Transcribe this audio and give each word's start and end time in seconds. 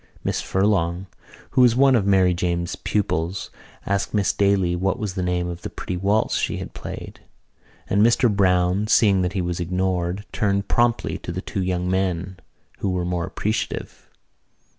Miss 0.23 0.41
Furlong, 0.41 1.05
who 1.51 1.61
was 1.61 1.75
one 1.75 1.93
of 1.95 2.07
Mary 2.07 2.33
Jane's 2.33 2.75
pupils, 2.75 3.51
asked 3.85 4.15
Miss 4.15 4.33
Daly 4.33 4.75
what 4.75 4.97
was 4.97 5.13
the 5.13 5.21
name 5.21 5.47
of 5.47 5.61
the 5.61 5.69
pretty 5.69 5.95
waltz 5.95 6.37
she 6.37 6.57
had 6.57 6.73
played; 6.73 7.19
and 7.87 8.01
Mr 8.01 8.27
Browne, 8.35 8.87
seeing 8.87 9.21
that 9.21 9.33
he 9.33 9.41
was 9.43 9.59
ignored, 9.59 10.25
turned 10.31 10.67
promptly 10.67 11.19
to 11.19 11.31
the 11.31 11.39
two 11.39 11.61
young 11.61 11.87
men 11.87 12.37
who 12.79 12.89
were 12.89 13.05
more 13.05 13.27
appreciative. 13.27 14.09